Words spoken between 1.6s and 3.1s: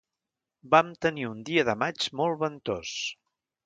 de maig molt ventós.